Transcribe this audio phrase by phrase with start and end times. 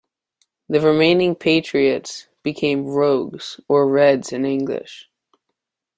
[0.67, 5.07] The remaining Patriotes, became "Rouges", or "Reds" in English.